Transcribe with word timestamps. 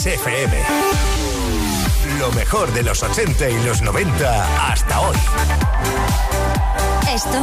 FM. 0.00 0.56
Lo 2.18 2.32
mejor 2.32 2.72
de 2.72 2.82
los 2.82 3.02
80 3.02 3.50
y 3.50 3.62
los 3.64 3.82
90 3.82 4.70
hasta 4.70 5.00
hoy. 5.00 5.16
Esto 7.12 7.38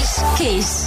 es 0.00 0.22
Kiss. 0.38 0.86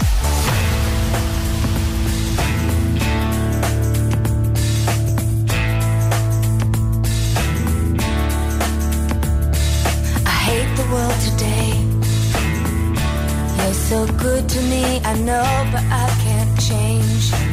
The 10.75 10.83
world 10.91 11.19
today. 11.21 11.69
You're 13.57 13.73
so 13.73 14.07
good 14.17 14.49
to 14.49 14.61
me, 14.61 15.01
I 15.03 15.13
know, 15.19 15.69
but 15.71 15.83
I 15.83 16.09
can't 16.23 16.59
change. 16.59 17.52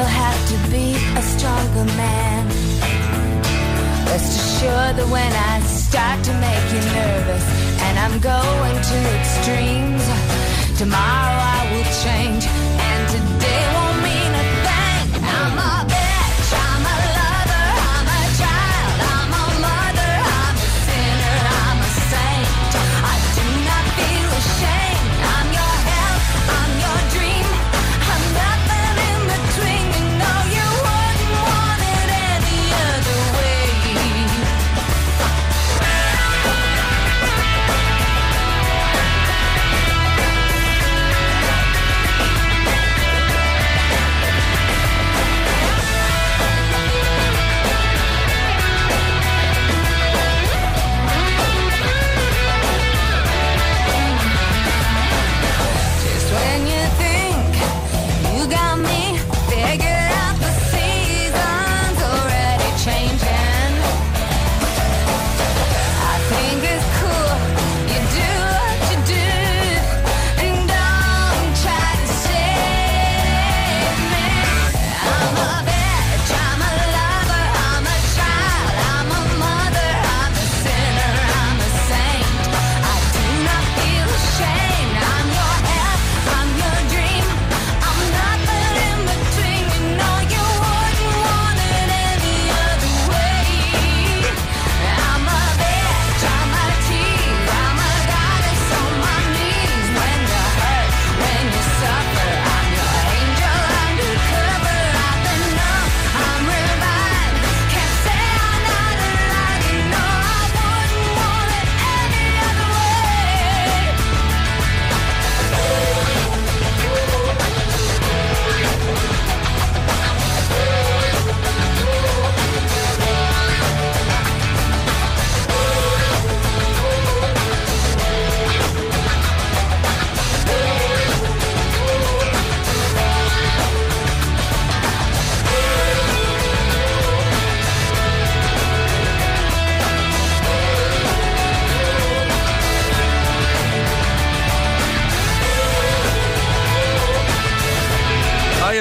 you'll 0.00 0.08
have 0.08 0.40
to 0.48 0.56
be 0.70 0.94
a 1.20 1.22
stronger 1.22 1.84
man. 2.00 2.46
Rest 4.06 4.32
assured 4.40 4.96
that 4.96 5.08
when 5.16 5.32
I 5.52 5.60
start 5.60 6.24
to 6.24 6.32
make 6.46 6.66
you 6.74 6.82
nervous 7.00 7.44
and 7.84 7.94
I'm 8.04 8.16
going 8.32 8.76
to 8.90 8.96
extremes, 9.18 10.04
tomorrow 10.78 11.36
I 11.56 11.60
will 11.70 11.88
change 12.04 12.59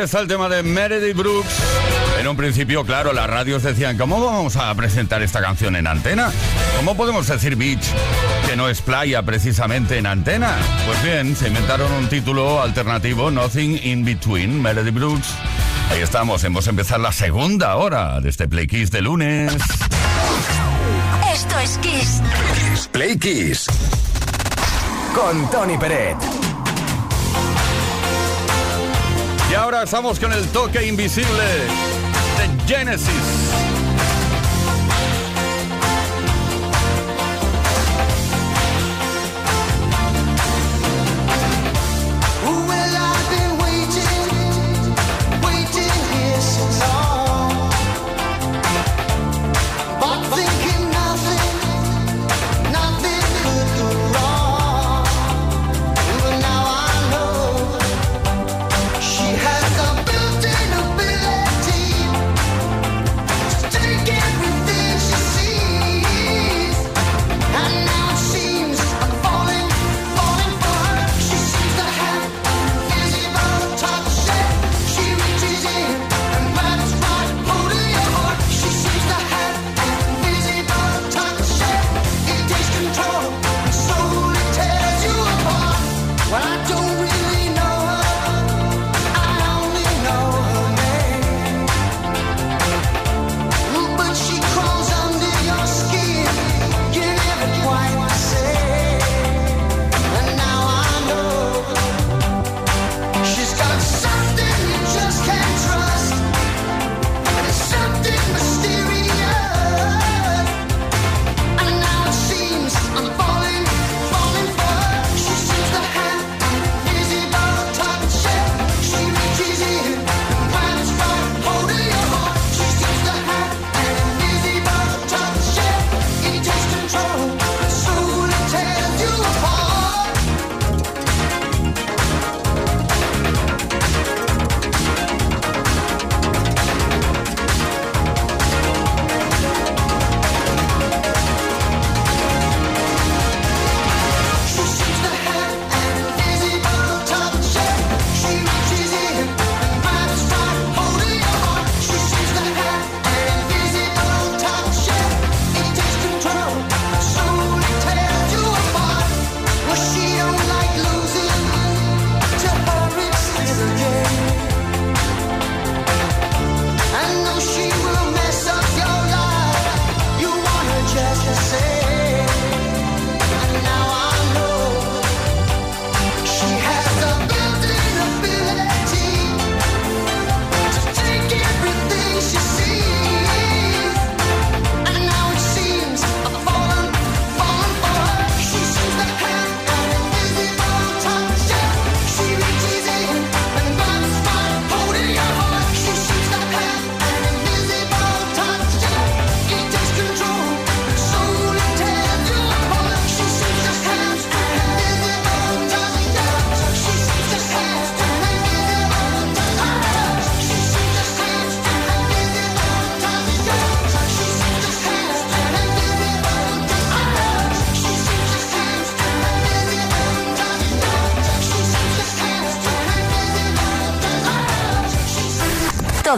está 0.09 0.21
el 0.21 0.27
tema 0.27 0.49
de 0.49 0.63
Meredith 0.63 1.15
Brooks. 1.15 1.53
En 2.19 2.27
un 2.27 2.35
principio, 2.35 2.83
claro, 2.83 3.13
las 3.13 3.29
radios 3.29 3.61
decían, 3.61 3.95
¿cómo 3.95 4.19
vamos 4.25 4.55
a 4.55 4.73
presentar 4.73 5.21
esta 5.21 5.39
canción 5.39 5.75
en 5.75 5.85
antena? 5.85 6.31
¿Cómo 6.77 6.97
podemos 6.97 7.27
decir 7.27 7.55
beach 7.55 7.85
que 8.47 8.55
no 8.55 8.69
es 8.69 8.81
playa 8.81 9.21
precisamente 9.21 9.99
en 9.99 10.07
antena? 10.07 10.57
Pues 10.87 11.03
bien, 11.03 11.35
se 11.35 11.49
inventaron 11.49 11.91
un 11.91 12.09
título 12.09 12.59
alternativo, 12.59 13.29
Nothing 13.29 13.79
in 13.83 14.03
Between, 14.03 14.59
Meredith 14.59 14.95
Brooks. 14.95 15.27
Ahí 15.91 16.01
estamos, 16.01 16.43
hemos 16.43 16.65
empezado 16.65 17.03
la 17.03 17.11
segunda 17.11 17.75
hora 17.75 18.19
de 18.19 18.29
este 18.29 18.47
Play 18.47 18.65
Kiss 18.65 18.89
de 18.89 19.03
lunes. 19.03 19.53
Esto 21.31 21.59
es 21.59 21.77
Kiss. 21.83 22.87
Play 22.91 23.15
Kiss. 23.19 23.67
Con 25.13 25.47
Tony 25.51 25.77
Peret. 25.77 26.38
Y 29.49 29.55
ahora 29.55 29.83
estamos 29.83 30.19
con 30.19 30.31
el 30.31 30.47
toque 30.49 30.85
invisible 30.85 31.43
de 32.37 32.67
Genesis. 32.67 33.38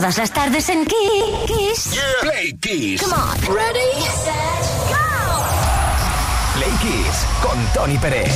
Todas 0.02 0.18
las 0.18 0.34
tardes 0.34 0.68
en 0.70 0.84
Kiss. 0.88 1.92
Play 2.22 2.58
Kiss. 2.60 3.04
Come 3.04 3.14
on. 3.14 3.56
Ready, 3.56 4.02
set, 4.02 4.34
go. 4.90 4.96
Play 6.56 6.72
Kiss 6.82 7.26
con 7.40 7.66
Tony 7.76 8.00
Peret. 8.00 8.32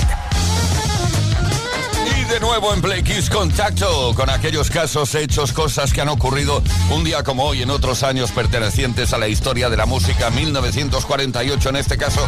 Y 2.05 2.23
de 2.25 2.39
nuevo 2.39 2.71
en 2.71 2.81
Play 2.83 3.01
Kiss 3.01 3.31
Contacto, 3.31 4.13
con 4.13 4.29
aquellos 4.29 4.69
casos, 4.69 5.15
hechos, 5.15 5.53
cosas 5.53 5.91
que 5.91 6.01
han 6.01 6.09
ocurrido 6.09 6.61
un 6.91 7.03
día 7.03 7.23
como 7.23 7.45
hoy 7.45 7.63
en 7.63 7.71
otros 7.71 8.03
años 8.03 8.29
pertenecientes 8.29 9.11
a 9.13 9.17
la 9.17 9.27
historia 9.27 9.67
de 9.67 9.77
la 9.77 9.87
música, 9.87 10.29
1948 10.29 11.69
en 11.69 11.75
este 11.77 11.97
caso. 11.97 12.23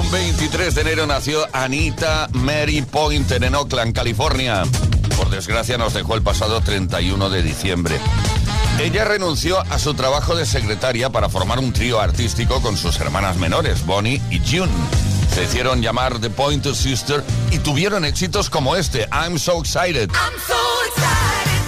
Un 0.00 0.08
23 0.12 0.76
de 0.76 0.80
enero 0.80 1.08
nació 1.08 1.44
Anita 1.52 2.28
Mary 2.34 2.82
Pointer 2.82 3.42
en 3.42 3.56
Oakland, 3.56 3.92
California. 3.92 4.62
Por 5.16 5.28
desgracia 5.28 5.76
nos 5.76 5.92
dejó 5.92 6.14
el 6.14 6.22
pasado 6.22 6.60
31 6.60 7.30
de 7.30 7.42
diciembre. 7.42 7.98
Ella 8.80 9.04
renunció 9.04 9.60
a 9.60 9.78
su 9.78 9.92
trabajo 9.92 10.34
de 10.34 10.46
secretaria 10.46 11.10
para 11.10 11.28
formar 11.28 11.58
un 11.58 11.70
trío 11.70 12.00
artístico 12.00 12.62
con 12.62 12.78
sus 12.78 12.98
hermanas 12.98 13.36
menores, 13.36 13.84
Bonnie 13.84 14.22
y 14.30 14.38
June. 14.38 14.72
Se 15.34 15.44
hicieron 15.44 15.82
llamar 15.82 16.18
The 16.18 16.30
Pointer 16.30 16.74
Sister 16.74 17.22
y 17.50 17.58
tuvieron 17.58 18.06
éxitos 18.06 18.48
como 18.48 18.76
este, 18.76 19.06
I'm 19.12 19.38
So 19.38 19.60
Excited. 19.60 20.10
I'm 20.12 20.40
so 20.46 20.54
excited, 20.86 21.59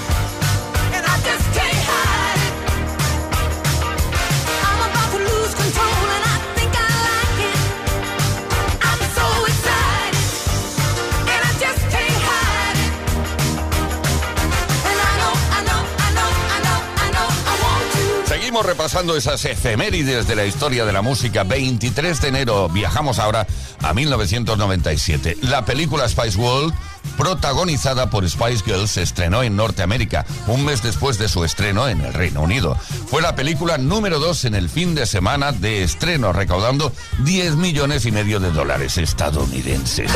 Repasando 18.61 19.16
esas 19.16 19.44
efemérides 19.47 20.28
de 20.28 20.37
la 20.37 20.44
historia 20.44 20.85
de 20.85 20.92
la 20.92 21.00
música. 21.00 21.42
23 21.42 22.21
de 22.21 22.28
enero 22.28 22.68
viajamos 22.68 23.18
ahora 23.18 23.47
a 23.82 23.94
1997. 23.94 25.38
La 25.40 25.64
película 25.64 26.09
Spice 26.09 26.38
World, 26.38 26.75
protagonizada 27.16 28.11
por 28.11 28.28
Spice 28.28 28.62
Girls, 28.64 28.90
se 28.90 29.02
estrenó 29.02 29.42
en 29.42 29.56
Norteamérica 29.56 30.26
un 30.47 30.64
mes 30.64 30.82
después 30.82 31.18
de 31.18 31.28
su 31.28 31.44
estreno 31.44 31.88
en 31.88 32.02
el 32.02 32.12
Reino 32.12 32.42
Unido. 32.42 32.76
Fue 33.06 33.23
la 33.23 33.35
película 33.35 33.78
número 33.78 34.18
2 34.21 34.44
en 34.44 34.54
el 34.54 34.68
fin 34.68 34.94
de 34.94 35.06
semana 35.06 35.52
de 35.52 35.82
estreno, 35.82 36.32
recaudando 36.32 36.92
10 37.25 37.56
millones 37.56 38.06
y 38.06 38.12
medio 38.12 38.38
de 38.38 38.50
dólares 38.50 38.99
estadounidenses. 38.99 40.11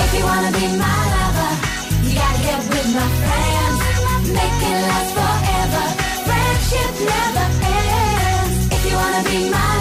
Be 9.26 9.50
my 9.50 9.75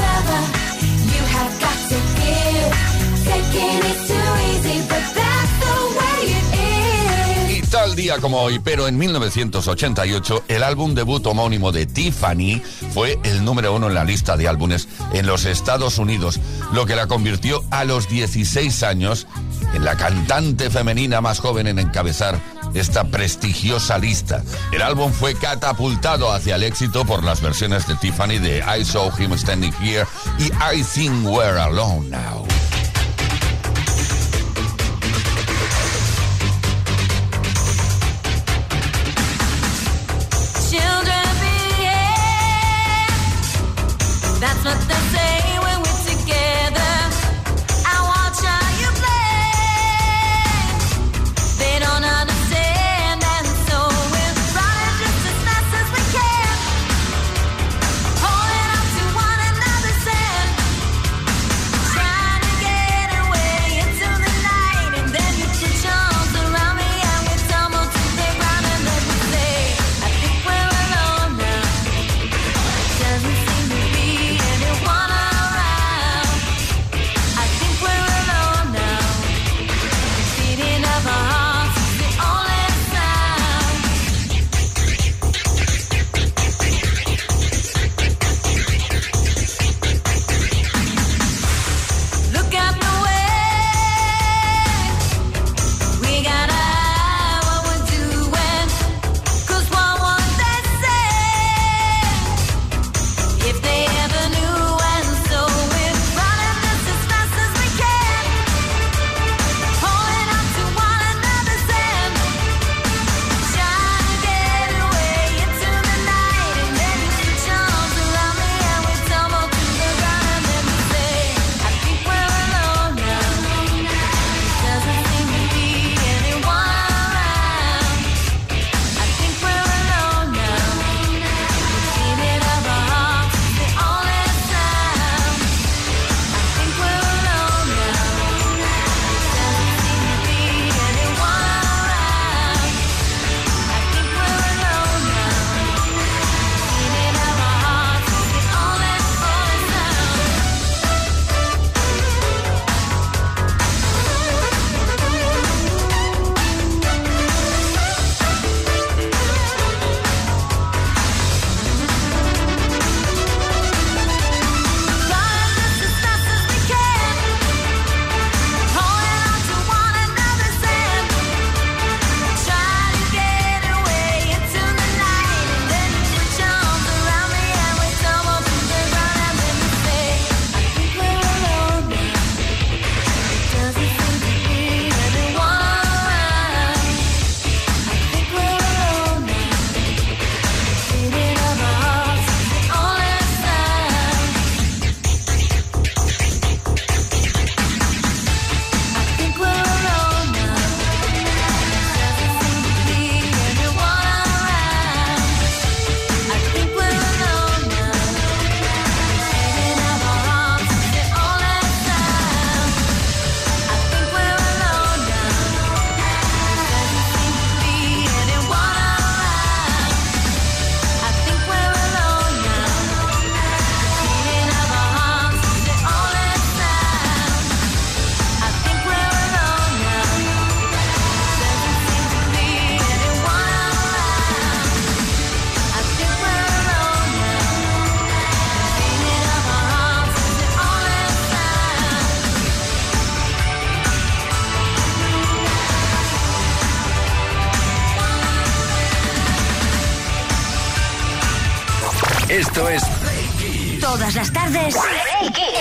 día 7.95 8.17
como 8.19 8.41
hoy, 8.41 8.59
pero 8.59 8.87
en 8.87 8.97
1988, 8.97 10.43
el 10.49 10.63
álbum 10.63 10.93
debut 10.93 11.25
homónimo 11.25 11.71
de 11.71 11.85
Tiffany 11.85 12.61
fue 12.93 13.17
el 13.23 13.43
número 13.45 13.73
uno 13.73 13.87
en 13.87 13.93
la 13.93 14.03
lista 14.03 14.35
de 14.35 14.47
álbumes 14.47 14.87
en 15.13 15.25
los 15.25 15.45
Estados 15.45 15.97
Unidos, 15.97 16.39
lo 16.73 16.85
que 16.85 16.95
la 16.95 17.07
convirtió 17.07 17.63
a 17.71 17.85
los 17.85 18.09
16 18.09 18.83
años 18.83 19.27
en 19.73 19.85
la 19.85 19.95
cantante 19.95 20.69
femenina 20.69 21.21
más 21.21 21.39
joven 21.39 21.67
en 21.67 21.79
encabezar 21.79 22.39
esta 22.73 23.05
prestigiosa 23.05 23.97
lista. 23.97 24.43
El 24.71 24.81
álbum 24.81 25.11
fue 25.11 25.35
catapultado 25.35 26.31
hacia 26.31 26.55
el 26.55 26.63
éxito 26.63 27.05
por 27.05 27.23
las 27.23 27.41
versiones 27.41 27.87
de 27.87 27.95
Tiffany 27.95 28.39
de 28.39 28.63
I 28.77 28.83
Saw 28.83 29.11
Him 29.17 29.37
Standing 29.37 29.73
Here 29.81 30.05
y 30.37 30.45
I 30.45 30.83
Think 30.83 31.25
We're 31.25 31.59
Alone 31.59 32.09
Now. 32.09 32.54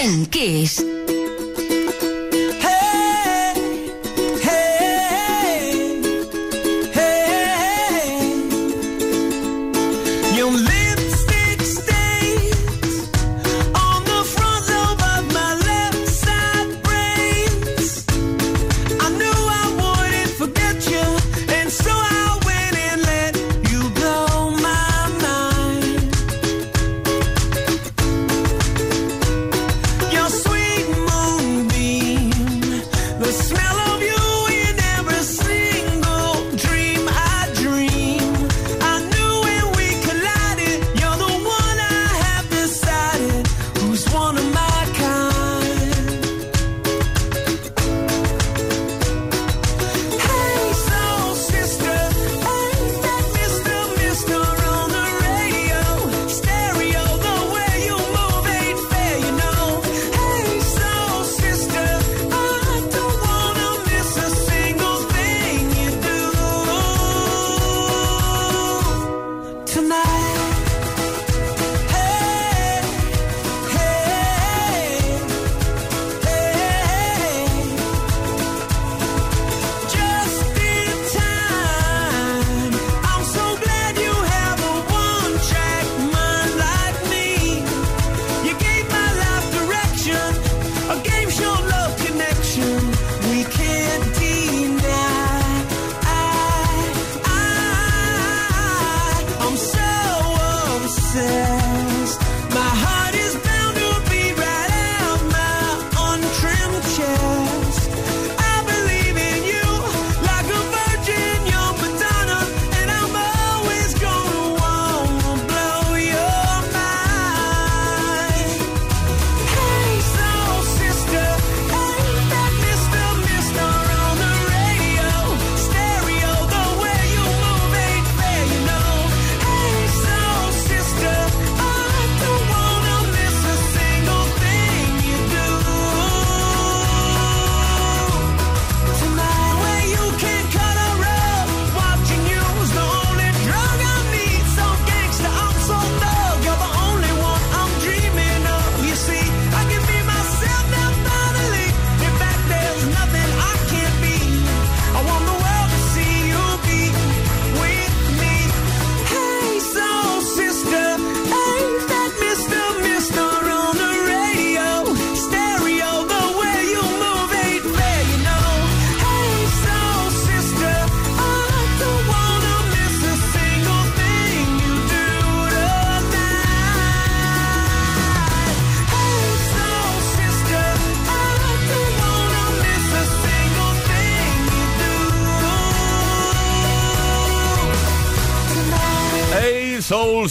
En 0.05 0.27
Kiss. 0.27 1.04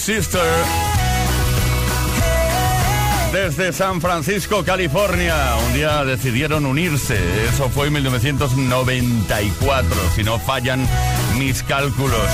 Sister. 0.03 0.41
Desde 3.31 3.72
San 3.72 4.01
Francisco, 4.01 4.65
California, 4.65 5.55
un 5.65 5.74
día 5.74 6.03
decidieron 6.03 6.65
unirse. 6.65 7.17
Eso 7.48 7.69
fue 7.69 7.88
en 7.88 7.93
1994, 7.93 9.95
si 10.13 10.25
no 10.25 10.39
fallan 10.39 10.86
mis 11.38 11.63
cálculos. 11.63 12.27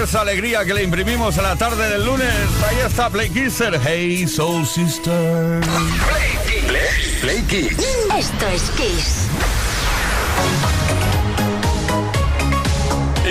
Esa 0.00 0.20
alegría 0.20 0.64
que 0.64 0.74
le 0.74 0.84
imprimimos 0.84 1.38
a 1.38 1.42
la 1.42 1.56
tarde 1.56 1.88
del 1.88 2.06
lunes. 2.06 2.32
Ahí 2.68 2.76
está 2.86 3.10
Play 3.10 3.28
Kisser. 3.28 3.80
Hey 3.84 4.28
Soul 4.28 4.64
Sister. 4.64 5.60
Play, 5.60 6.38
Play, 6.68 7.18
Play 7.20 7.42
Kiss. 7.48 7.78
Esto 8.16 8.46
es 8.46 8.70
Kiss. 8.76 9.26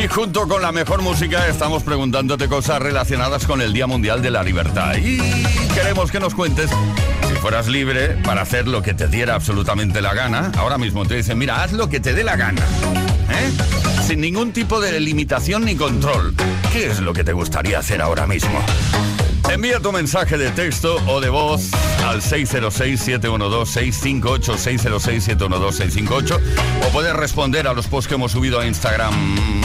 Y 0.01 0.07
junto 0.07 0.47
con 0.47 0.63
la 0.63 0.71
mejor 0.71 1.03
música 1.03 1.47
estamos 1.47 1.83
preguntándote 1.83 2.47
cosas 2.47 2.81
relacionadas 2.81 3.45
con 3.45 3.61
el 3.61 3.71
Día 3.71 3.85
Mundial 3.85 4.23
de 4.23 4.31
la 4.31 4.41
Libertad. 4.41 4.95
Y 4.95 5.19
queremos 5.75 6.09
que 6.09 6.19
nos 6.19 6.33
cuentes, 6.33 6.71
si 7.27 7.35
fueras 7.35 7.67
libre 7.67 8.17
para 8.23 8.41
hacer 8.41 8.67
lo 8.67 8.81
que 8.81 8.95
te 8.95 9.07
diera 9.07 9.35
absolutamente 9.35 10.01
la 10.01 10.15
gana, 10.15 10.51
ahora 10.57 10.79
mismo 10.79 11.05
te 11.05 11.17
dicen, 11.17 11.37
mira, 11.37 11.61
haz 11.61 11.73
lo 11.73 11.87
que 11.87 11.99
te 11.99 12.15
dé 12.15 12.23
la 12.23 12.35
gana. 12.35 12.63
¿eh? 13.29 13.51
Sin 14.07 14.21
ningún 14.21 14.53
tipo 14.53 14.79
de 14.79 14.99
limitación 14.99 15.65
ni 15.65 15.75
control. 15.75 16.33
¿Qué 16.73 16.87
es 16.87 16.99
lo 16.99 17.13
que 17.13 17.23
te 17.23 17.33
gustaría 17.33 17.77
hacer 17.77 18.01
ahora 18.01 18.25
mismo? 18.25 18.59
Envía 19.51 19.79
tu 19.81 19.91
mensaje 19.91 20.37
de 20.37 20.49
texto 20.51 20.95
o 21.07 21.19
de 21.19 21.27
voz 21.27 21.71
al 22.05 22.21
606-712-658, 22.21 24.55
606-712-658 24.55 26.39
o 26.87 26.91
puedes 26.93 27.13
responder 27.13 27.67
a 27.67 27.73
los 27.73 27.87
posts 27.87 28.07
que 28.07 28.15
hemos 28.15 28.31
subido 28.31 28.61
a 28.61 28.65
Instagram, 28.65 29.13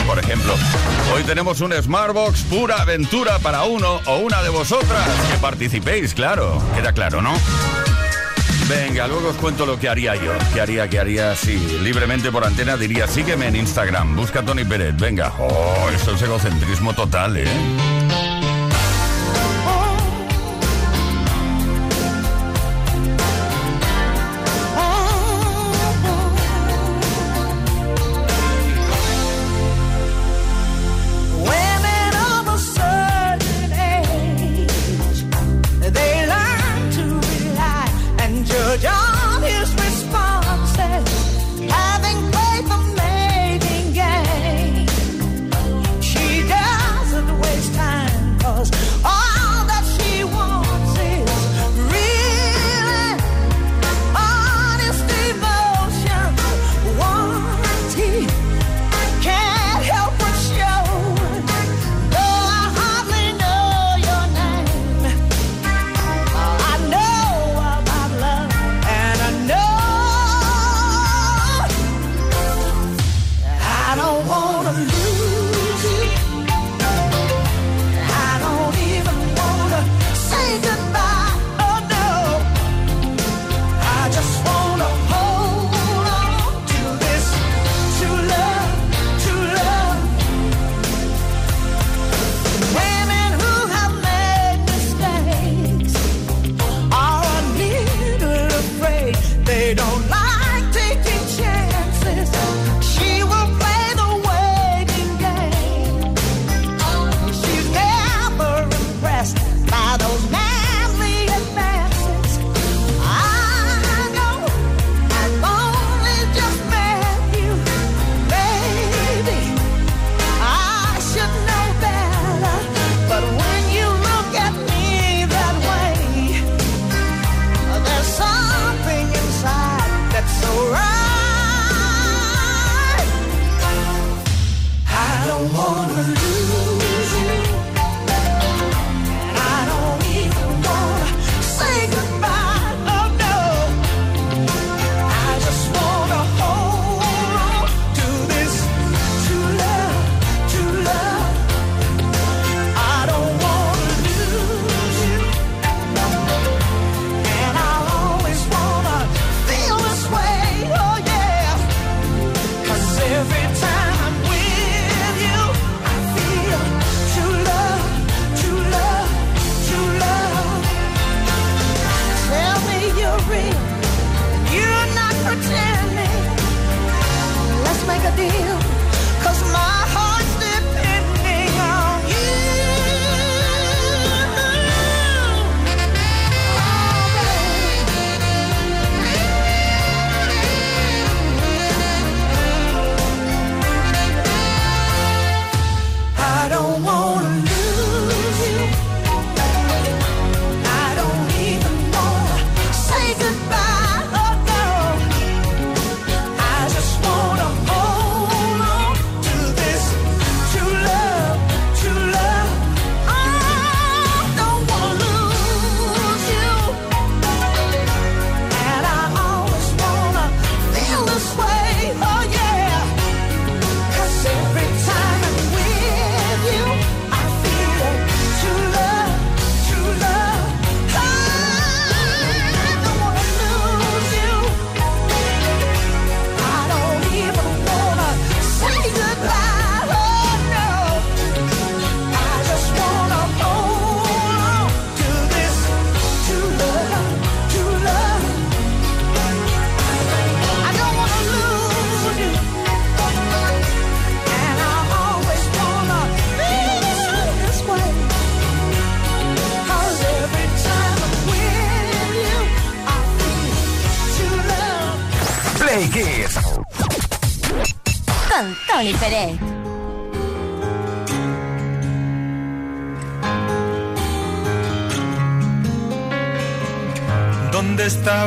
por 0.04 0.18
ejemplo. 0.18 0.56
Hoy 1.14 1.22
tenemos 1.22 1.60
un 1.60 1.72
Smartbox 1.72 2.42
pura 2.42 2.82
aventura 2.82 3.38
para 3.38 3.62
uno 3.62 4.00
o 4.06 4.16
una 4.16 4.42
de 4.42 4.48
vosotras. 4.48 5.08
Que 5.30 5.38
participéis, 5.38 6.14
claro. 6.14 6.60
Queda 6.74 6.92
claro, 6.92 7.22
¿no? 7.22 7.32
Venga, 8.68 9.06
luego 9.06 9.28
os 9.28 9.36
cuento 9.36 9.66
lo 9.66 9.78
que 9.78 9.88
haría 9.88 10.16
yo. 10.16 10.32
¿Qué 10.52 10.60
haría, 10.60 10.90
qué 10.90 10.98
haría? 10.98 11.36
Sí, 11.36 11.78
libremente 11.84 12.32
por 12.32 12.44
antena 12.44 12.76
diría, 12.76 13.06
sígueme 13.06 13.46
en 13.46 13.54
Instagram, 13.54 14.16
busca 14.16 14.40
a 14.40 14.44
Tony 14.44 14.64
Pérez. 14.64 14.96
Venga, 14.96 15.32
oh, 15.38 15.88
eso 15.94 16.16
es 16.16 16.22
egocentrismo 16.22 16.92
total, 16.92 17.36
¿eh? 17.36 17.46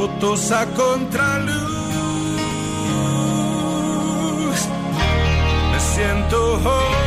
fotos 0.00 0.50
a 0.50 0.64
contraluz. 0.66 1.60
Me 5.72 5.80
siento 5.80 6.54
hoy 6.54 6.99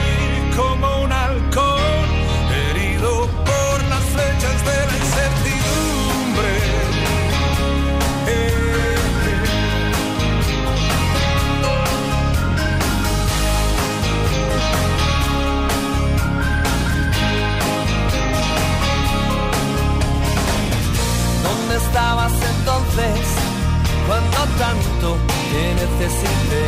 tanto 24.57 25.17
te 25.51 25.63
necesité? 25.81 26.65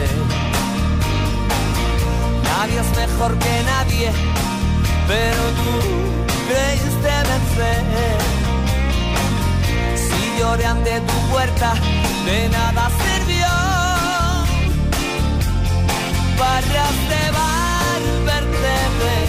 Nadie 2.43 2.79
es 2.79 2.97
mejor 2.97 3.37
que 3.37 3.63
nadie, 3.63 4.11
pero 5.07 5.43
tú 5.59 5.73
creíste 6.47 7.11
vencer. 7.31 8.17
Si 10.03 10.39
lloré 10.39 10.65
ante 10.65 10.99
tu 11.01 11.17
puerta, 11.31 11.73
de 12.25 12.49
nada 12.49 12.89
sirvió. 13.01 13.53
Barras 16.39 16.97
de 17.11 17.23
bar, 17.37 18.01
vertederos 18.25 19.24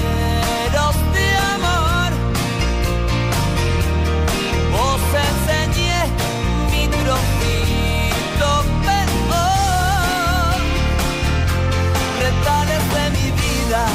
vida, 13.66 13.86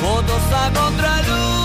fotos 0.00 0.52
a 0.52 0.70
contraluz. 0.70 1.55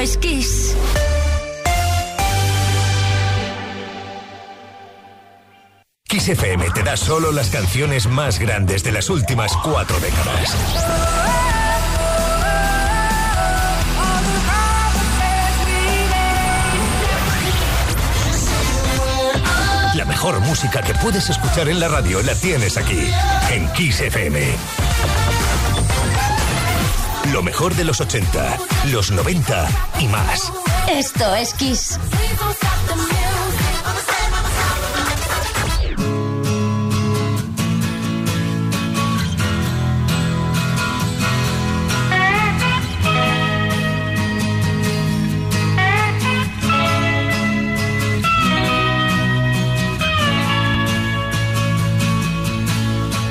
Es 0.00 0.18
Kiss. 0.18 0.76
Kiss 6.06 6.28
FM 6.28 6.66
te 6.74 6.82
da 6.82 6.98
solo 6.98 7.32
las 7.32 7.48
canciones 7.48 8.06
más 8.06 8.38
grandes 8.38 8.84
de 8.84 8.92
las 8.92 9.08
últimas 9.08 9.56
cuatro 9.56 9.98
décadas. 10.00 10.54
La 19.94 20.04
mejor 20.04 20.40
música 20.40 20.82
que 20.82 20.92
puedes 20.94 21.30
escuchar 21.30 21.70
en 21.70 21.80
la 21.80 21.88
radio 21.88 22.22
la 22.22 22.34
tienes 22.34 22.76
aquí, 22.76 23.08
en 23.50 23.72
Kiss 23.72 24.00
FM. 24.00 24.85
Lo 27.32 27.42
mejor 27.42 27.74
de 27.74 27.84
los 27.84 28.00
80, 28.00 28.58
los 28.92 29.10
90 29.10 29.68
y 30.00 30.06
más. 30.08 30.52
Esto 30.88 31.34
es 31.34 31.52
Kiss. 31.54 31.98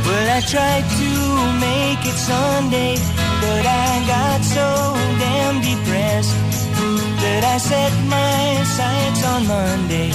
Well, 0.05 0.29
I 0.29 0.41
tried 0.41 0.83
to 0.83 1.09
make 1.59 2.05
it 2.05 2.17
Sunday, 2.17 2.95
But 3.45 3.65
I 3.65 3.91
got 4.15 4.39
so 4.57 4.67
damn 5.23 5.55
depressed 5.61 6.35
that 7.21 7.43
I 7.53 7.57
set 7.71 7.93
my 8.17 8.63
sights 8.77 9.21
on 9.33 9.41
Monday 9.47 10.09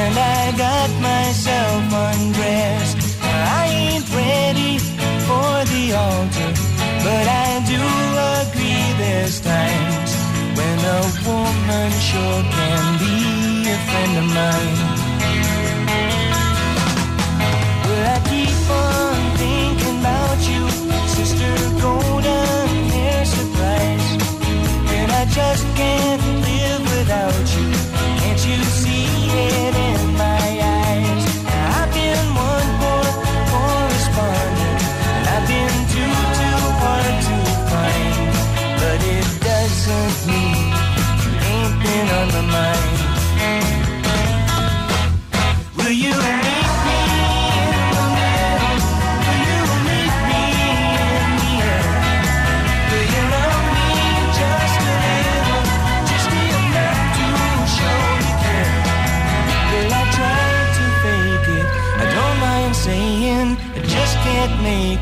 and 0.00 0.14
I 0.38 0.42
got 0.64 0.90
myself 1.10 1.82
undressed. 2.06 2.98
I 3.22 3.64
ain't 3.84 4.06
ready 4.14 4.78
for 5.26 5.52
the 5.72 5.84
altar, 6.06 6.50
but 7.06 7.26
I 7.46 7.50
do 7.72 7.82
agree 8.42 8.86
there's 9.02 9.40
times 9.40 10.10
when 10.58 10.78
a 10.98 11.00
woman 11.26 11.90
sure 12.08 12.42
can 12.56 12.84
be 13.02 13.16
a 13.74 13.78
friend 13.88 14.12
of 14.22 14.26
mine. 14.38 14.97
just 25.38 25.64
can't 25.76 26.22
live 26.46 26.82
without 26.96 27.46
you. 27.54 27.70
Can't 28.20 28.44
you 28.44 28.64
see? 28.64 28.87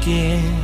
见。 0.07 0.56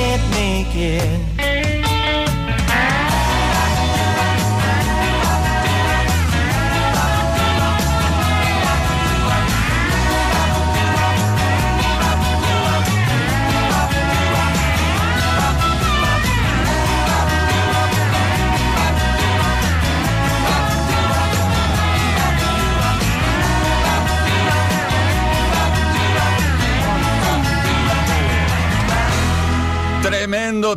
can't 0.00 0.30
make 0.30 0.74
it. 0.76 1.29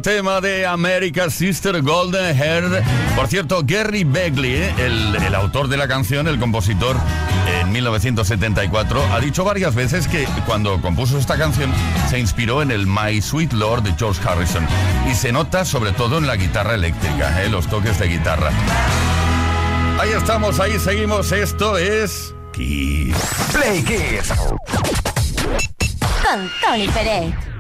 tema 0.04 0.42
de 0.42 0.68
America 0.68 1.30
Sister 1.30 1.82
Golden 1.82 2.38
Hair. 2.39 2.84
Por 3.16 3.28
cierto, 3.28 3.62
Gary 3.66 4.04
Begley, 4.04 4.62
el, 4.78 5.16
el 5.16 5.34
autor 5.34 5.70
de 5.70 5.78
la 5.78 5.88
canción, 5.88 6.28
el 6.28 6.38
compositor, 6.39 6.98
en 7.62 7.72
1974, 7.72 9.02
ha 9.13 9.20
dicho 9.22 9.46
varias 9.46 9.74
veces 9.74 10.10
que 10.10 10.28
cuando 10.46 10.82
compuso 10.82 11.18
esta 11.18 11.38
canción 11.38 11.72
se 12.10 12.20
inspiró 12.20 12.62
en 12.62 12.72
el 12.72 12.86
My 12.86 13.22
Sweet 13.22 13.54
Lord 13.54 13.84
de 13.84 13.94
George 13.98 14.22
Harrison 14.28 14.68
y 15.10 15.16
se 15.16 15.32
nota 15.32 15.63
sobre 15.63 15.94
todo 15.94 16.18
en 16.18 16.28
la 16.28 16.36
guitarra 16.36 16.76
eléctrica, 16.76 17.42
¿eh? 17.42 17.50
los 17.50 17.68
toques 17.68 17.98
de 17.98 18.10
guitarra. 18.10 18.52
Ahí 20.00 20.10
estamos, 20.10 20.60
ahí 20.60 20.78
seguimos. 20.80 21.32
Esto 21.32 21.78
es 21.78 22.36
Kiss. 22.52 23.16
Play 23.54 23.82
Kiss. 23.84 24.34
Con 26.22 26.52
Tony 26.62 26.89
Pérez. 26.89 27.53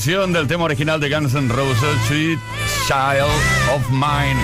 Versión 0.00 0.32
del 0.32 0.46
tema 0.46 0.64
original 0.64 0.98
de 0.98 1.10
Guns 1.10 1.34
N' 1.34 1.50
Roses, 1.50 1.94
Sweet 2.08 2.38
Child 2.86 3.28
of 3.74 3.86
Mine. 3.90 4.40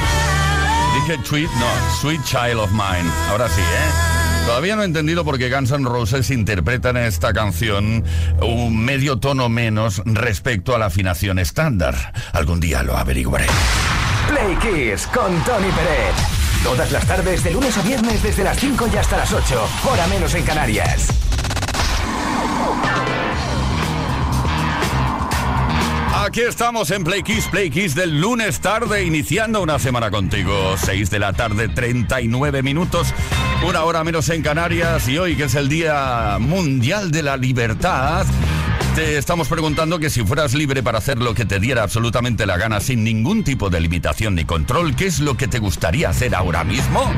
Dije 0.97 1.19
Sweet, 1.25 1.49
no, 1.53 1.67
Sweet 1.99 2.23
Child 2.25 2.59
of 2.59 2.71
Mine. 2.73 3.11
Ahora 3.31 3.49
sí, 3.49 3.63
¿eh? 3.63 4.45
Todavía 4.45 4.77
no 4.77 4.83
he 4.83 4.85
entendido 4.85 5.25
por 5.25 5.39
qué 5.39 5.49
Guns 5.49 5.71
N' 5.71 5.89
Roses 5.89 6.29
interpretan 6.29 6.99
esta 6.99 7.33
canción 7.33 8.05
un 8.43 8.85
medio 8.85 9.17
tono 9.19 9.49
menos 9.49 10.03
respecto 10.05 10.75
a 10.75 10.79
la 10.79 10.87
afinación 10.87 11.39
estándar. 11.39 12.13
Algún 12.35 12.61
día 12.61 12.83
lo 12.83 12.95
averiguaré. 12.95 13.47
Play 14.29 14.57
Kiss 14.57 15.07
con 15.07 15.43
Tony 15.45 15.71
Pérez. 15.71 16.17
Todas 16.63 16.93
las 16.93 17.07
tardes, 17.07 17.43
de 17.43 17.53
lunes 17.53 17.79
a 17.79 17.83
viernes, 17.83 18.23
desde 18.23 18.45
las 18.45 18.59
5 18.59 18.91
y 18.93 18.97
hasta 18.99 19.17
las 19.17 19.33
8. 19.33 19.69
Hora 19.91 20.07
menos 20.09 20.35
en 20.35 20.45
Canarias. 20.45 21.26
Aquí 26.37 26.45
estamos 26.45 26.91
en 26.91 27.03
Play 27.03 27.23
Kiss, 27.23 27.49
Play 27.49 27.71
Kiss 27.71 27.95
del 27.95 28.21
lunes 28.21 28.61
tarde, 28.61 29.03
iniciando 29.03 29.63
una 29.63 29.79
semana 29.79 30.11
contigo. 30.11 30.77
6 30.77 31.09
de 31.09 31.19
la 31.19 31.33
tarde, 31.33 31.67
39 31.71 32.63
minutos, 32.63 33.09
una 33.67 33.85
hora 33.85 34.05
menos 34.05 34.29
en 34.29 34.43
Canarias. 34.43 35.09
Y 35.09 35.17
hoy, 35.17 35.35
que 35.35 35.45
es 35.45 35.55
el 35.55 35.71
Día 35.71 36.37
Mundial 36.39 37.11
de 37.11 37.23
la 37.23 37.39
Libertad, 37.39 38.27
te 38.95 39.17
estamos 39.17 39.49
preguntando 39.49 39.99
que 39.99 40.11
si 40.11 40.27
fueras 40.27 40.53
libre 40.53 40.83
para 40.83 40.99
hacer 40.99 41.17
lo 41.17 41.33
que 41.33 41.47
te 41.47 41.59
diera 41.59 41.83
absolutamente 41.83 42.45
la 42.45 42.59
gana, 42.59 42.81
sin 42.81 43.03
ningún 43.03 43.43
tipo 43.43 43.71
de 43.71 43.81
limitación 43.81 44.35
ni 44.35 44.45
control, 44.45 44.95
¿qué 44.95 45.07
es 45.07 45.21
lo 45.21 45.39
que 45.39 45.49
te 45.49 45.59
gustaría 45.59 46.11
hacer 46.11 46.35
ahora 46.35 46.65
mismo? 46.65 47.11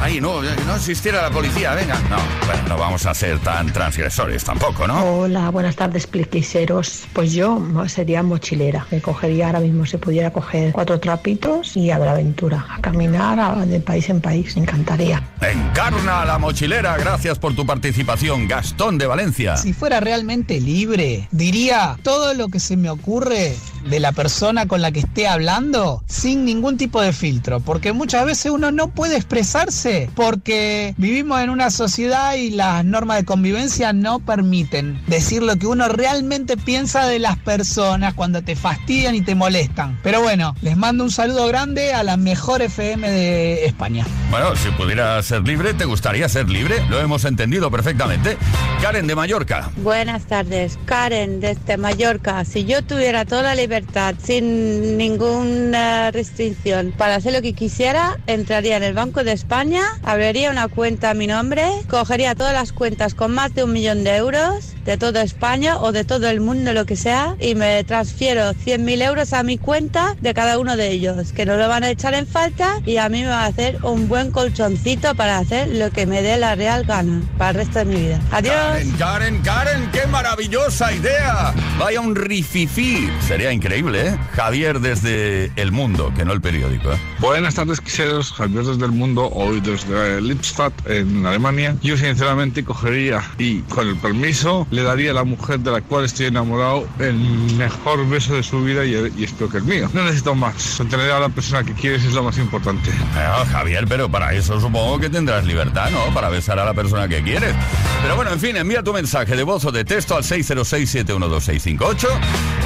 Ay, 0.00 0.20
no, 0.20 0.40
no 0.42 0.76
existiera 0.76 1.20
la 1.22 1.30
policía, 1.30 1.74
venga. 1.74 1.94
No, 2.10 2.16
bueno, 2.46 2.68
no 2.68 2.76
vamos 2.78 3.06
a 3.06 3.14
ser 3.14 3.38
tan 3.40 3.72
transgresores 3.72 4.44
tampoco, 4.44 4.86
¿no? 4.86 5.02
Hola, 5.04 5.50
buenas 5.50 5.74
tardes, 5.74 6.06
pliquiseros. 6.06 7.04
Pues 7.12 7.32
yo 7.32 7.60
sería 7.88 8.22
mochilera. 8.22 8.86
Me 8.92 9.00
cogería 9.00 9.46
ahora 9.46 9.60
mismo, 9.60 9.84
si 9.84 9.96
pudiera 9.96 10.30
coger 10.32 10.72
cuatro 10.72 11.00
trapitos 11.00 11.76
y 11.76 11.90
a 11.90 11.98
la 11.98 12.12
aventura, 12.12 12.64
a 12.70 12.80
caminar 12.80 13.40
a- 13.40 13.66
de 13.66 13.80
país 13.80 14.08
en 14.08 14.20
país. 14.20 14.54
Me 14.56 14.62
encantaría. 14.62 15.22
Encarna 15.40 16.24
la 16.24 16.38
mochilera, 16.38 16.96
gracias 16.98 17.38
por 17.38 17.56
tu 17.56 17.66
participación. 17.66 18.46
Gastón 18.46 18.98
de 18.98 19.06
Valencia. 19.06 19.56
Si 19.56 19.72
fuera 19.72 19.98
realmente 19.98 20.60
libre, 20.60 21.26
diría 21.32 21.96
todo 22.02 22.34
lo 22.34 22.48
que 22.48 22.60
se 22.60 22.76
me 22.76 22.90
ocurre 22.90 23.56
de 23.88 24.00
la 24.00 24.12
persona 24.12 24.66
con 24.66 24.82
la 24.82 24.90
que 24.90 25.00
esté 25.00 25.28
hablando 25.28 26.02
sin 26.06 26.44
ningún 26.44 26.76
tipo 26.76 27.00
de 27.00 27.12
filtro, 27.12 27.60
porque 27.60 27.92
muchas 27.92 28.26
veces 28.26 28.50
uno 28.50 28.72
no 28.72 28.88
puede 28.88 29.16
expresarse 29.16 30.10
porque 30.14 30.94
vivimos 30.96 31.40
en 31.40 31.50
una 31.50 31.70
sociedad 31.70 32.34
y 32.34 32.50
las 32.50 32.84
normas 32.84 33.18
de 33.18 33.24
convivencia 33.24 33.92
no 33.92 34.18
permiten 34.20 35.00
decir 35.06 35.42
lo 35.42 35.56
que 35.56 35.66
uno 35.66 35.88
realmente 35.88 36.56
piensa 36.56 37.06
de 37.06 37.18
las 37.18 37.36
personas 37.38 38.14
cuando 38.14 38.42
te 38.42 38.56
fastidian 38.56 39.14
y 39.14 39.20
te 39.20 39.34
molestan. 39.34 39.98
Pero 40.02 40.22
bueno, 40.22 40.54
les 40.62 40.76
mando 40.76 41.04
un 41.04 41.10
saludo 41.10 41.46
grande 41.46 41.94
a 41.94 42.02
la 42.02 42.16
mejor 42.16 42.62
FM 42.62 43.08
de 43.08 43.66
España. 43.66 44.06
Bueno, 44.30 44.56
si 44.56 44.70
pudieras 44.70 45.24
ser 45.24 45.42
libre, 45.42 45.74
¿te 45.74 45.84
gustaría 45.84 46.28
ser 46.28 46.48
libre? 46.48 46.84
Lo 46.88 47.00
hemos 47.00 47.24
entendido 47.24 47.70
perfectamente. 47.70 48.36
Karen 48.82 49.06
de 49.06 49.14
Mallorca. 49.14 49.70
Buenas 49.76 50.24
tardes, 50.24 50.78
Karen 50.84 51.40
desde 51.40 51.76
Mallorca. 51.76 52.44
Si 52.44 52.64
yo 52.64 52.82
tuviera 52.82 53.24
toda 53.24 53.42
la 53.42 53.54
libertad 53.54 53.75
sin 54.22 54.96
ninguna 54.96 56.10
restricción 56.10 56.92
para 56.96 57.16
hacer 57.16 57.32
lo 57.32 57.42
que 57.42 57.52
quisiera, 57.52 58.18
entraría 58.26 58.76
en 58.76 58.82
el 58.82 58.94
Banco 58.94 59.24
de 59.24 59.32
España, 59.32 59.82
abriría 60.02 60.50
una 60.50 60.68
cuenta 60.68 61.10
a 61.10 61.14
mi 61.14 61.26
nombre, 61.26 61.66
cogería 61.88 62.34
todas 62.34 62.52
las 62.52 62.72
cuentas 62.72 63.14
con 63.14 63.32
más 63.32 63.54
de 63.54 63.64
un 63.64 63.72
millón 63.72 64.04
de 64.04 64.16
euros 64.16 64.76
de 64.86 64.96
toda 64.96 65.22
España 65.22 65.78
o 65.80 65.92
de 65.92 66.04
todo 66.04 66.30
el 66.30 66.40
mundo, 66.40 66.72
lo 66.72 66.86
que 66.86 66.96
sea, 66.96 67.36
y 67.40 67.56
me 67.56 67.82
transfiero 67.84 68.52
100.000 68.52 69.02
euros 69.02 69.32
a 69.32 69.42
mi 69.42 69.58
cuenta 69.58 70.16
de 70.20 70.32
cada 70.32 70.58
uno 70.58 70.76
de 70.76 70.90
ellos, 70.90 71.32
que 71.32 71.44
no 71.44 71.56
lo 71.56 71.68
van 71.68 71.82
a 71.82 71.90
echar 71.90 72.14
en 72.14 72.26
falta 72.26 72.80
y 72.86 72.96
a 72.98 73.08
mí 73.08 73.22
me 73.22 73.28
va 73.28 73.42
a 73.42 73.46
hacer 73.46 73.78
un 73.82 74.08
buen 74.08 74.30
colchoncito 74.30 75.14
para 75.16 75.38
hacer 75.38 75.68
lo 75.68 75.90
que 75.90 76.06
me 76.06 76.22
dé 76.22 76.36
la 76.36 76.54
real 76.54 76.84
gana 76.84 77.20
para 77.36 77.50
el 77.50 77.56
resto 77.56 77.80
de 77.80 77.84
mi 77.84 77.96
vida. 77.96 78.20
Adiós. 78.30 78.54
Karen, 78.54 78.92
Karen, 78.96 79.42
Karen, 79.42 79.90
qué 79.92 80.06
maravillosa 80.06 80.92
idea. 80.92 81.52
Vaya 81.78 82.00
un 82.00 82.14
rififí. 82.14 83.10
Sería 83.26 83.52
increíble, 83.52 83.65
¿eh? 83.72 84.18
Javier 84.32 84.80
desde 84.80 85.50
El 85.56 85.72
Mundo, 85.72 86.12
que 86.16 86.24
no 86.24 86.32
el 86.32 86.40
periódico, 86.40 86.92
¿eh? 86.92 86.98
Buenas 87.18 87.54
tardes, 87.54 87.80
quiseros. 87.80 88.32
Javier 88.32 88.64
desde 88.64 88.84
el 88.84 88.92
mundo, 88.92 89.28
hoy 89.32 89.60
desde 89.60 90.20
Lippstadt, 90.20 90.72
en 90.86 91.26
Alemania. 91.26 91.76
Yo, 91.82 91.96
sinceramente, 91.96 92.64
cogería 92.64 93.22
y, 93.38 93.60
con 93.62 93.88
el 93.88 93.96
permiso, 93.96 94.66
le 94.70 94.82
daría 94.82 95.10
a 95.10 95.14
la 95.14 95.24
mujer 95.24 95.60
de 95.60 95.72
la 95.72 95.80
cual 95.80 96.04
estoy 96.04 96.26
enamorado 96.26 96.86
el 96.98 97.14
mejor 97.56 98.08
beso 98.08 98.34
de 98.34 98.42
su 98.42 98.62
vida 98.62 98.84
y, 98.84 98.94
y 99.16 99.24
espero 99.24 99.50
que 99.50 99.58
el 99.58 99.64
mío. 99.64 99.90
No 99.92 100.04
necesito 100.04 100.34
más. 100.34 100.80
Tener 100.88 101.10
a 101.10 101.20
la 101.20 101.28
persona 101.28 101.64
que 101.64 101.72
quieres 101.72 102.04
es 102.04 102.12
lo 102.14 102.22
más 102.22 102.38
importante. 102.38 102.90
Ah, 103.16 103.44
Javier, 103.50 103.86
pero 103.88 104.08
para 104.08 104.32
eso 104.34 104.60
supongo 104.60 104.98
que 105.00 105.10
tendrás 105.10 105.44
libertad, 105.44 105.90
¿no? 105.90 106.14
Para 106.14 106.28
besar 106.28 106.58
a 106.58 106.64
la 106.64 106.74
persona 106.74 107.08
que 107.08 107.22
quieres. 107.22 107.54
Pero 108.02 108.16
bueno, 108.16 108.32
en 108.32 108.40
fin, 108.40 108.56
envía 108.56 108.82
tu 108.82 108.92
mensaje 108.92 109.34
de 109.34 109.42
voz 109.42 109.64
o 109.64 109.72
de 109.72 109.84
texto 109.84 110.16
al 110.16 110.22
606-712-658 110.22 112.08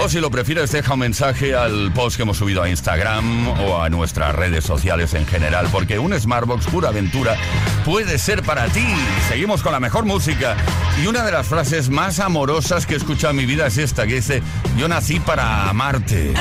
o 0.03 0.09
si 0.09 0.21
lo 0.21 0.31
prefieres 0.31 0.71
deja 0.81 0.95
un 0.95 1.01
mensaje 1.01 1.55
al 1.55 1.93
post 1.93 2.17
que 2.17 2.23
hemos 2.23 2.39
subido 2.39 2.63
a 2.63 2.71
Instagram 2.71 3.49
o 3.49 3.83
a 3.83 3.91
nuestras 3.91 4.35
redes 4.35 4.65
sociales 4.65 5.13
en 5.13 5.27
general, 5.27 5.69
porque 5.71 5.99
un 5.99 6.19
Smartbox 6.19 6.69
pura 6.69 6.89
aventura 6.89 7.37
puede 7.85 8.17
ser 8.17 8.43
para 8.43 8.67
ti. 8.69 8.87
Seguimos 9.29 9.63
con 9.63 9.73
la 9.73 9.81
mejor 9.81 10.07
música 10.07 10.57
y 11.03 11.07
una 11.07 11.23
de 11.23 11.33
las 11.33 11.47
frases 11.47 11.91
más 11.91 12.19
amorosas 12.19 12.87
que 12.87 12.95
he 12.95 12.97
escuchado 12.97 13.33
en 13.33 13.37
mi 13.37 13.45
vida 13.45 13.67
es 13.67 13.77
esta, 13.77 14.07
que 14.07 14.15
dice, 14.15 14.43
yo 14.79 14.89
nací 14.89 15.21
para 15.21 15.69
amarte. 15.69 16.33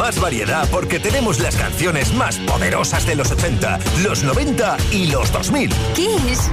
Más 0.00 0.18
variedad 0.18 0.66
porque 0.70 0.98
tenemos 0.98 1.40
las 1.40 1.54
canciones 1.56 2.14
más 2.14 2.38
poderosas 2.38 3.06
de 3.06 3.14
los 3.14 3.30
80, 3.30 3.78
los 4.02 4.24
90 4.24 4.78
y 4.92 5.08
los 5.08 5.30
2000. 5.30 5.70
Kiss. 5.94 6.50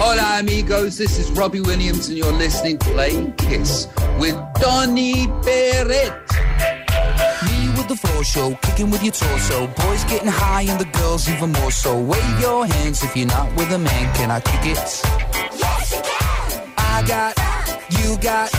Hola 0.00 0.38
amigos, 0.38 0.96
this 0.96 1.18
is 1.18 1.30
Robbie 1.32 1.60
Williams 1.60 2.08
and 2.08 2.16
you're 2.16 2.32
listening 2.38 2.78
to 2.78 2.90
Play 2.92 3.30
Kiss 3.36 3.88
with 4.18 4.34
Donny 4.58 5.26
Barrett. 5.44 6.14
Me 7.44 7.68
with 7.76 7.88
the 7.88 7.96
floor 7.96 8.24
show, 8.24 8.58
kicking 8.62 8.90
with 8.90 9.02
your 9.02 9.12
torso. 9.12 9.66
Boys 9.66 10.02
getting 10.04 10.28
high 10.28 10.62
and 10.62 10.80
the 10.80 10.88
girls 10.98 11.28
even 11.28 11.52
more 11.52 11.70
so. 11.70 12.00
Wave 12.00 12.40
your 12.40 12.64
hands 12.66 13.04
if 13.04 13.14
you're 13.14 13.26
not 13.26 13.54
with 13.54 13.70
a 13.72 13.78
man. 13.78 14.14
Can 14.14 14.30
I 14.30 14.40
kick 14.40 14.64
it? 14.64 15.02
Yes, 15.58 15.92
you 15.92 16.00
can. 16.00 16.72
I 16.78 17.04
got, 17.06 17.36
you 17.90 18.16
got, 18.16 18.50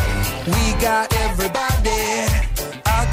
we 0.46 0.80
got 0.80 1.12
everybody. 1.16 2.47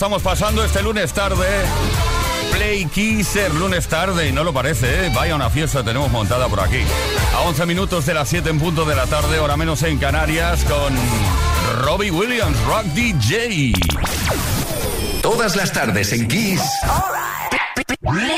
Estamos 0.00 0.22
pasando 0.22 0.64
este 0.64 0.82
lunes 0.82 1.12
tarde. 1.12 1.46
Play 2.52 2.86
Kisser, 2.86 3.52
lunes 3.52 3.86
tarde, 3.86 4.30
y 4.30 4.32
no 4.32 4.42
lo 4.44 4.50
parece, 4.50 5.04
¿eh? 5.04 5.12
Vaya 5.14 5.34
una 5.34 5.50
fiesta 5.50 5.84
tenemos 5.84 6.10
montada 6.10 6.48
por 6.48 6.60
aquí. 6.60 6.80
A 7.34 7.40
11 7.40 7.66
minutos 7.66 8.06
de 8.06 8.14
las 8.14 8.26
7 8.30 8.48
en 8.48 8.58
punto 8.58 8.86
de 8.86 8.96
la 8.96 9.04
tarde, 9.04 9.38
hora 9.38 9.58
menos 9.58 9.82
en 9.82 9.98
Canarias, 9.98 10.64
con 10.64 10.94
Robbie 11.84 12.10
Williams, 12.10 12.58
Rock 12.64 12.84
DJ. 12.94 13.74
Todas 15.20 15.54
las 15.54 15.70
tardes 15.70 16.14
en 16.14 16.26
Kiss. 16.28 16.62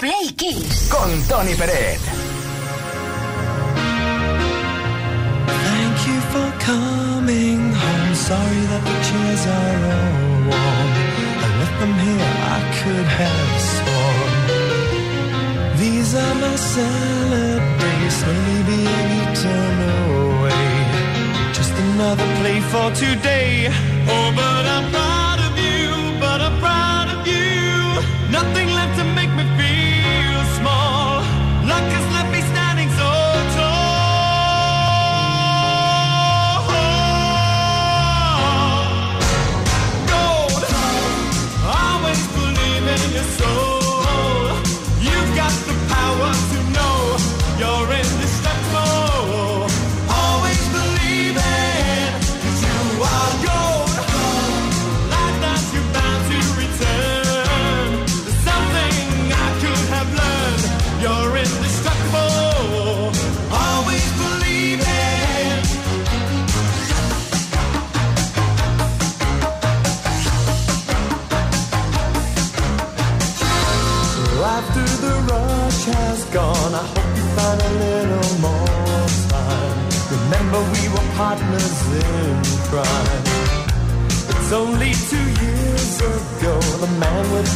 Play 0.01 0.35
Kiss. 0.37 0.89
Con 0.91 1.23
Tony 1.29 1.55
Peret. 1.55 2.01
Thank 5.47 6.07
you 6.09 6.21
for 6.33 6.53
coming 6.67 7.73
home. 7.73 8.15
Sorry 8.17 8.67
that 8.67 8.83
the 8.83 8.97
chairs 9.05 9.47
are 9.47 9.93
all 9.93 10.49
warm. 10.51 11.03
I 11.63 11.65
left 11.65 11.79
them 11.79 11.95
here, 11.95 12.33
I 12.57 12.61
could 12.79 13.09
have 13.23 13.61
sworn. 13.73 14.33
These 15.79 16.11
are 16.17 16.35
my 16.35 16.57
salad 16.57 17.63
days, 17.79 18.15
slowly 18.21 18.61
being 18.71 19.09
eaten 19.23 19.77
away. 20.11 20.67
Just 21.55 21.75
another 21.87 22.27
play 22.41 22.59
for 22.73 22.91
today. 23.05 23.71
Oh, 24.11 24.33
but 24.35 24.65
I'm 24.75 24.91
proud 24.91 25.39
of 25.49 25.55
you, 25.67 25.87
but 26.19 26.41
I'm 26.41 26.59
proud 26.59 27.09
of 27.15 27.21
you. 27.31 27.55
Nothing 28.39 28.72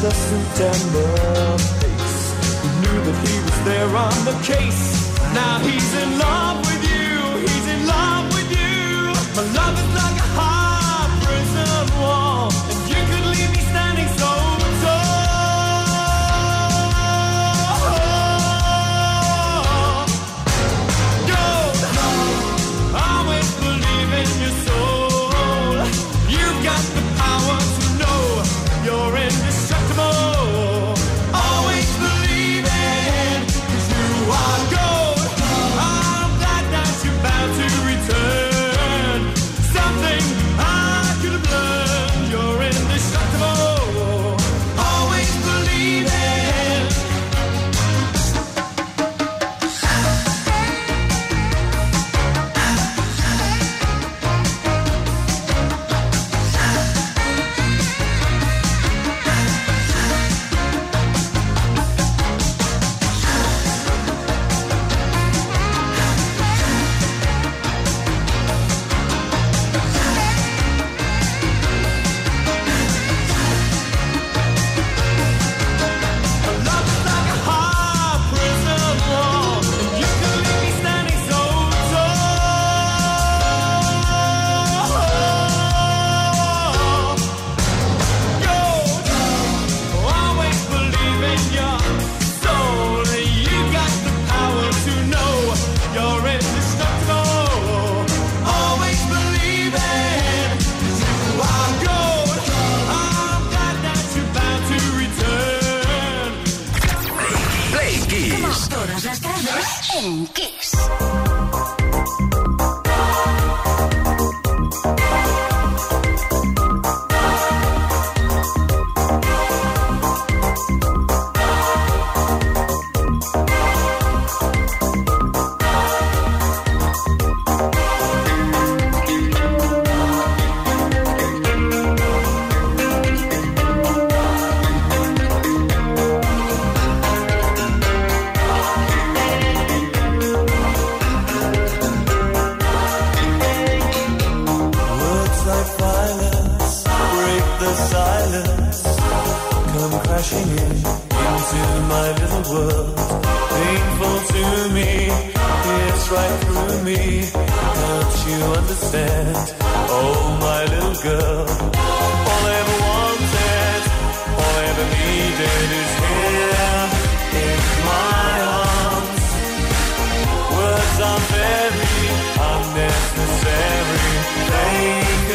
A 0.06 0.08
of 0.08 1.60
face. 1.80 2.62
He 2.62 2.68
knew 2.80 2.98
that 3.06 3.28
he 3.28 3.40
was 3.40 3.64
there 3.64 3.96
on 3.96 4.24
the 4.24 4.38
case. 4.44 5.12
Now 5.34 5.58
he's 5.58 5.94
in 5.94 6.18
love 6.18 6.64
with. 6.64 6.75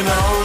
know. 0.04 0.41